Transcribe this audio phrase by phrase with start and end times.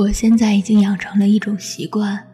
[0.00, 2.26] 我现在已经养成了一种习惯，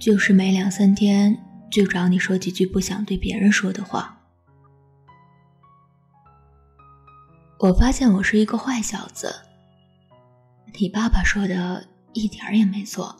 [0.00, 1.38] 就是每两三天
[1.70, 4.18] 就找你说几句不想对别人说的话。
[7.60, 9.32] 我发现我是一个坏小子，
[10.76, 13.14] 你爸爸说的一点儿也没错。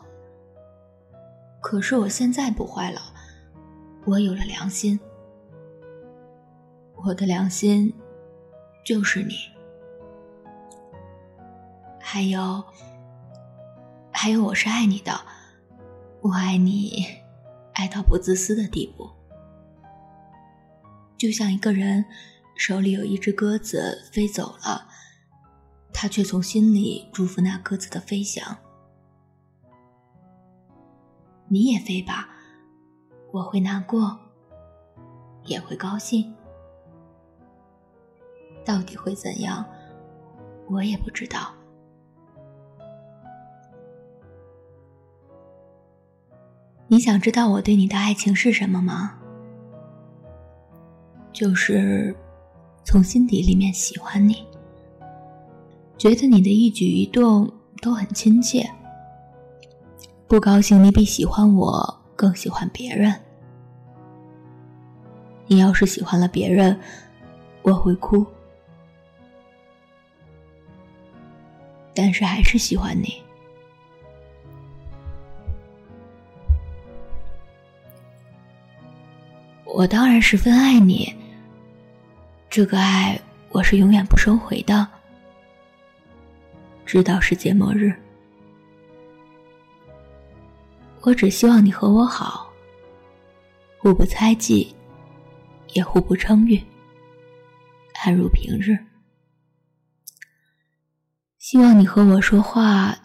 [1.61, 2.99] 可是我现在不坏了，
[4.03, 4.99] 我有了良心，
[6.97, 7.93] 我的良心
[8.83, 9.35] 就是你，
[11.97, 12.61] 还有。
[14.17, 15.11] 还有，我是爱你的，
[16.21, 17.05] 我爱你，
[17.73, 19.11] 爱到不自私的地步。
[21.17, 22.05] 就像一个人
[22.55, 24.87] 手里有一只鸽子飞走了，
[25.91, 28.57] 他却从心里祝福那鸽子的飞翔。
[31.49, 32.29] 你也飞吧，
[33.33, 34.17] 我会难过，
[35.43, 36.33] 也会高兴。
[38.63, 39.63] 到底会怎样，
[40.69, 41.53] 我也不知道。
[46.87, 49.17] 你想知道我对你的爱情是什么吗？
[51.33, 52.15] 就是
[52.83, 54.45] 从心底里面喜欢你，
[55.97, 58.63] 觉得你的一举一动都很亲切。
[60.27, 63.13] 不高兴你比喜欢我更喜欢别人。
[65.47, 66.79] 你要是喜欢了别人，
[67.63, 68.25] 我会哭，
[71.93, 73.24] 但是还是喜欢你。
[79.65, 81.13] 我当然十分爱你，
[82.49, 84.87] 这个爱我是永远不收回的，
[86.85, 87.93] 直到世界末日。
[91.01, 92.51] 我只希望你和我好，
[93.79, 94.73] 互不猜忌，
[95.73, 96.63] 也互不称誉，
[98.03, 98.77] 安如平日。
[101.37, 102.97] 希望你和我说话，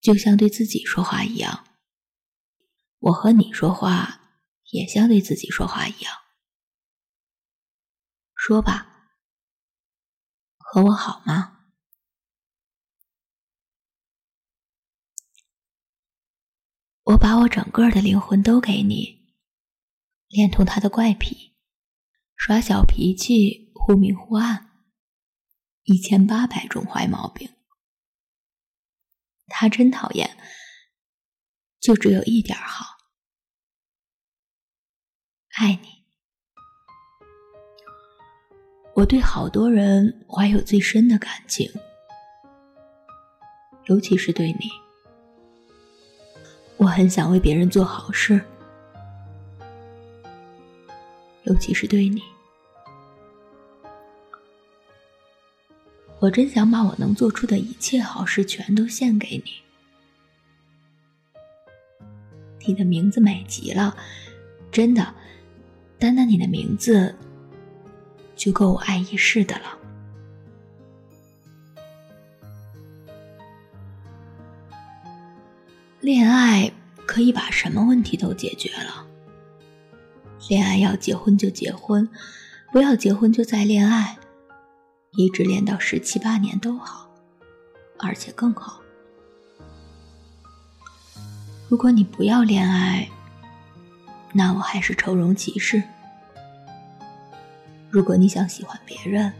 [0.00, 1.64] 就像对自己说话一样。
[2.98, 4.19] 我和你说话。
[4.70, 6.14] 也像对自己说话一样，
[8.34, 9.12] 说吧，
[10.58, 11.58] 和我好吗？
[17.02, 19.34] 我把我整个的灵魂都给你，
[20.28, 21.56] 连同他的怪癖，
[22.36, 24.86] 耍小脾气，忽明忽暗，
[25.82, 27.50] 一千八百种坏毛病，
[29.48, 30.38] 他真讨厌，
[31.80, 32.99] 就只有一点好。
[35.60, 35.88] 爱你，
[38.94, 41.70] 我对好多人怀有最深的感情，
[43.84, 44.70] 尤其是对你。
[46.78, 48.40] 我很想为别人做好事，
[51.42, 52.22] 尤其是对你。
[56.20, 59.52] 我真想把我能做出的一切好事全都献给你。
[62.66, 63.94] 你的名字美极了，
[64.72, 65.16] 真的。
[66.00, 67.14] 单单你的名字，
[68.34, 69.76] 就够我爱一世的了。
[76.00, 76.72] 恋爱
[77.06, 79.06] 可以把什么问题都解决了。
[80.48, 82.08] 恋爱要结婚就结婚，
[82.72, 84.16] 不要结婚就再恋爱，
[85.12, 87.10] 一直恋到十七八年都好，
[87.98, 88.80] 而且更好。
[91.68, 93.08] 如果你不要恋爱，
[94.32, 95.82] 那我还是愁容其事。
[97.90, 99.32] 如果你想喜欢别人，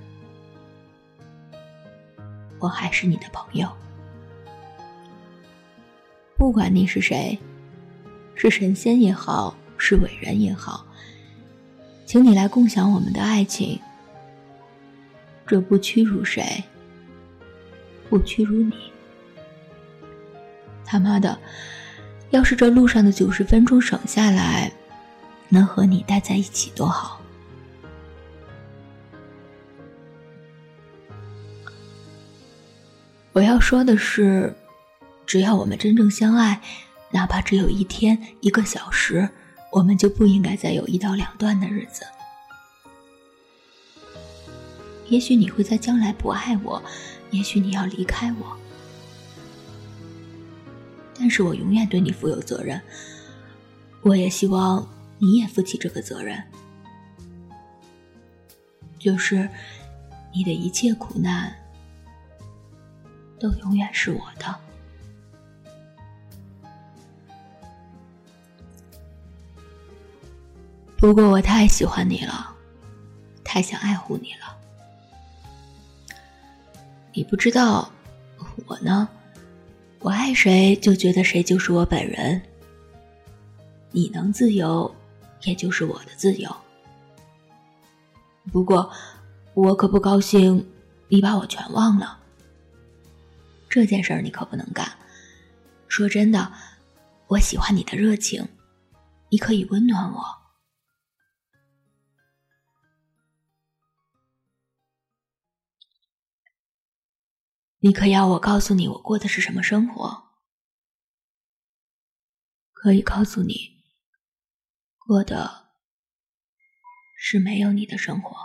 [2.58, 3.68] 我还是你的朋友。
[6.36, 7.38] 不管你是谁，
[8.34, 10.84] 是神仙也好，是伟人也好，
[12.04, 13.78] 请你来共享我们的爱情。
[15.46, 16.64] 这不屈辱谁，
[18.08, 18.74] 不屈辱你。
[20.84, 21.38] 他妈的，
[22.30, 24.72] 要是这路上的九十分钟省下来。
[25.50, 27.20] 能和你待在一起多好！
[33.32, 34.54] 我要说的是，
[35.26, 36.62] 只要我们真正相爱，
[37.10, 39.28] 哪怕只有一天、一个小时，
[39.72, 42.04] 我们就不应该再有一刀两断的日子。
[45.08, 46.80] 也许你会在将来不爱我，
[47.32, 48.56] 也许你要离开我，
[51.18, 52.80] 但是我永远对你负有责任。
[54.02, 54.86] 我也希望。
[55.22, 56.42] 你也负起这个责任，
[58.98, 59.46] 就是
[60.32, 61.54] 你的一切苦难
[63.38, 64.58] 都永远是我的。
[70.96, 72.56] 不过我太喜欢你了，
[73.44, 74.56] 太想爱护你了。
[77.12, 77.92] 你不知道，
[78.66, 79.06] 我呢，
[79.98, 82.40] 我爱谁就觉得谁就是我本人。
[83.90, 84.94] 你能自由，
[85.42, 86.54] 也就是我的自由。
[88.52, 88.92] 不过，
[89.54, 90.70] 我可不高兴
[91.08, 92.18] 你把我全忘了。
[93.68, 94.98] 这件事儿你可不能干。
[95.88, 96.52] 说真的，
[97.28, 98.48] 我喜欢你的热情，
[99.28, 100.24] 你可以温暖我。
[107.82, 110.24] 你可要我告诉你我过的是什么生活？
[112.72, 113.79] 可以告诉你，
[115.10, 115.50] 过的
[117.18, 118.36] 是没有你的生活。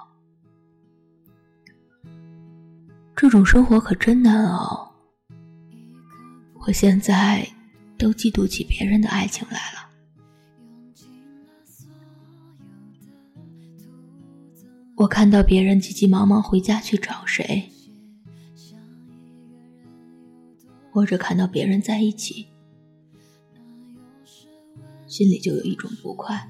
[3.16, 4.96] 这种生活可真难熬。
[6.66, 7.48] 我现在
[8.00, 9.92] 都嫉妒起别人的爱情来了。
[14.96, 17.70] 我看到别人急急忙忙回家去找谁，
[20.92, 22.48] 或者看到别人在一起，
[25.16, 26.46] 心里就有一种不快，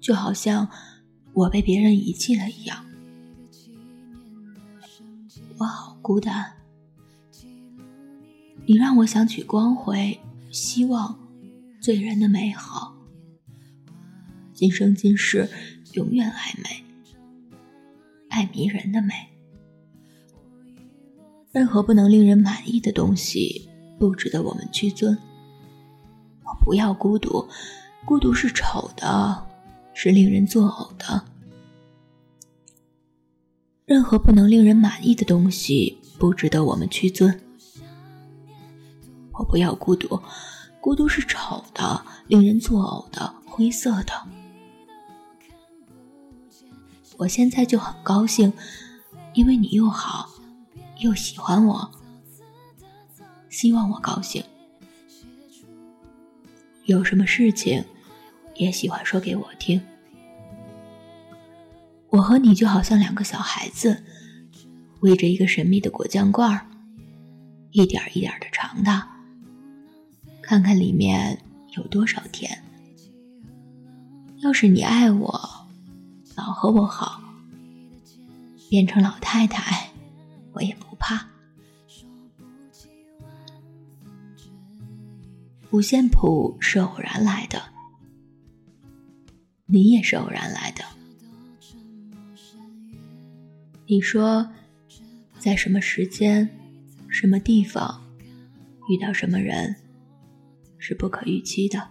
[0.00, 0.68] 就好像
[1.32, 2.84] 我被别人遗弃了一样。
[5.58, 6.54] 我好孤单。
[8.66, 10.18] 你让我想起光辉、
[10.50, 11.16] 希望、
[11.80, 12.96] 醉人的美好，
[14.52, 15.48] 今生今世
[15.92, 16.84] 永远爱美，
[18.28, 19.14] 爱迷人的美。
[21.52, 23.68] 任何不能令人满意的东西，
[24.00, 25.16] 不值得我们屈尊。
[26.60, 27.48] 不要孤独，
[28.04, 29.46] 孤独是丑的，
[29.94, 31.24] 是令人作呕的。
[33.84, 37.40] 任何不能令人满意的东西，不值得我们屈尊。
[39.32, 40.20] 我不要孤独，
[40.80, 44.12] 孤独是丑的、令人作呕的、灰色的。
[47.18, 48.52] 我现在就很高兴，
[49.34, 50.28] 因为你又好，
[50.98, 51.90] 又喜欢我，
[53.48, 54.42] 希望我高兴。
[56.84, 57.84] 有什么事情，
[58.56, 59.80] 也喜欢说给我听。
[62.10, 64.04] 我和你就好像两个小孩子，
[65.00, 66.66] 围着一个神秘的果酱罐儿，
[67.70, 69.08] 一点一点的尝它。
[70.42, 71.38] 看看里面
[71.76, 72.62] 有多少甜。
[74.40, 75.68] 要是你爱我，
[76.36, 77.22] 老和我好，
[78.68, 79.90] 变成老太太，
[80.52, 81.31] 我也不怕。
[85.72, 87.72] 五线谱是偶然来的，
[89.64, 90.84] 你也是偶然来的。
[93.86, 94.52] 你说，
[95.38, 96.46] 在什么时间、
[97.08, 98.04] 什么地方
[98.90, 99.76] 遇到什么人？
[100.76, 101.88] 是不可预期的。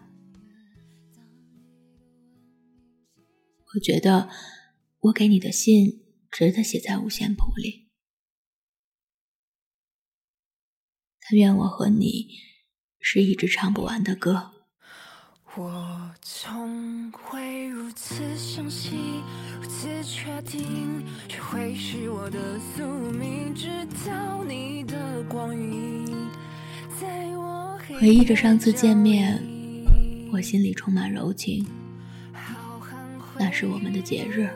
[3.74, 4.30] 我觉得
[5.00, 7.90] 我给你的信值得写在五线谱里。
[11.22, 12.28] 但愿我和你
[13.02, 14.52] 是一支唱不完的歌。
[15.56, 16.10] 我
[17.70, 19.22] 如此相信，
[19.62, 23.68] 如此确定，这会是我的宿命，直
[24.08, 26.06] 到你的光晕
[27.00, 27.78] 在我。
[28.00, 29.44] 回忆着上次见面，
[30.32, 31.68] 我心里充满柔情。
[33.38, 34.50] 那是我们的节日，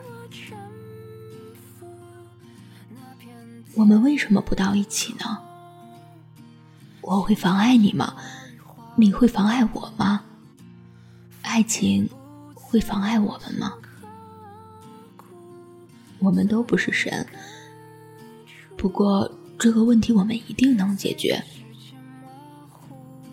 [3.74, 5.40] 我们为什么不到一起呢？
[7.06, 8.16] 我会妨碍你吗？
[8.96, 10.24] 你会妨碍我吗？
[11.44, 12.10] 爱情
[12.56, 13.74] 会妨碍我们吗？
[16.18, 17.24] 我们都不是神，
[18.76, 21.44] 不过这个问题我们一定能解决。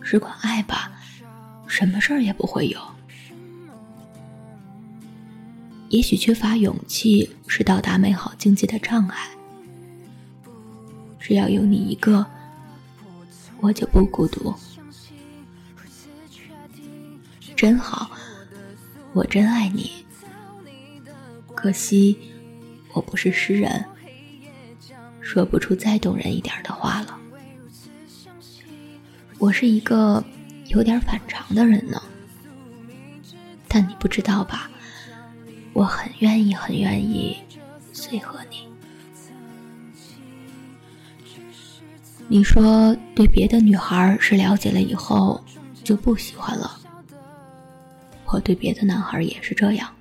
[0.03, 0.91] 只管爱吧，
[1.65, 2.79] 什么事儿也不会有。
[5.89, 9.17] 也许缺乏勇气是到达美好境界的障碍。
[11.19, 12.23] 只要有你一个，
[13.63, 14.53] 我就不孤独。
[17.55, 18.11] 真好，
[19.13, 20.05] 我真爱你。
[21.55, 22.19] 可惜
[22.91, 23.85] 我不是诗人，
[25.21, 27.17] 说不出再动人一点的话了。
[29.39, 30.21] 我是一个
[30.67, 32.03] 有点反常的人呢，
[33.69, 34.69] 但你不知道吧？
[35.71, 37.37] 我很愿意，很愿意
[37.93, 38.52] 随和你。
[42.33, 45.39] 你说对别的女孩是了解了以后
[45.83, 46.79] 就不喜欢了，
[48.25, 49.95] 我对别的男孩也是这样，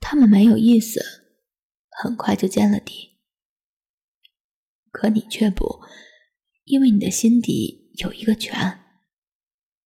[0.00, 0.98] 他们没有意思，
[1.90, 3.18] 很快就见了底，
[4.90, 5.82] 可你却不。
[6.64, 8.80] 因为你的心底有一个泉，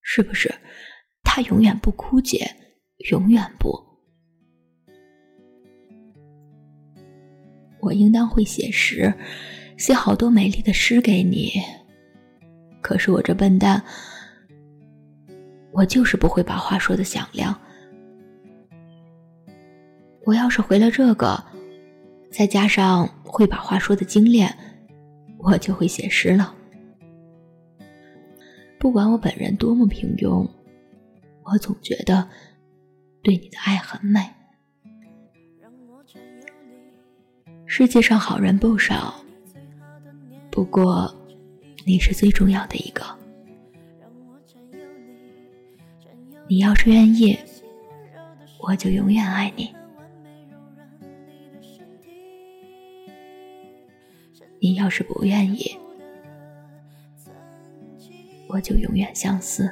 [0.02, 0.54] 是不是？
[1.24, 2.48] 它永远不枯竭，
[3.10, 3.76] 永远不。
[7.80, 9.12] 我应当会写实，
[9.76, 11.52] 写好多美丽的诗给你。
[12.80, 13.82] 可是我这笨蛋，
[15.72, 17.58] 我就是不会把话说的响亮。
[20.24, 21.42] 我要是回了这个，
[22.30, 24.56] 再加上会把话说的精炼，
[25.38, 26.54] 我就会写诗了。
[28.78, 30.48] 不管我本人多么平庸，
[31.42, 32.28] 我总觉得
[33.22, 34.20] 对你的爱很美。
[37.64, 39.14] 世界上好人不少，
[40.56, 41.14] 不过
[41.84, 43.04] 你是最重要的一个。
[46.48, 47.38] 你要是愿意，
[48.58, 49.76] 我就永远爱你。
[54.58, 55.76] 你要是不愿意，
[58.48, 59.70] 我就永远相思。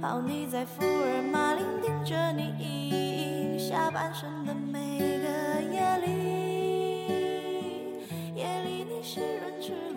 [0.00, 6.06] 泡你在福尔马林，盯着你下半生的每个夜里，
[8.34, 9.93] 夜里你湿润赤。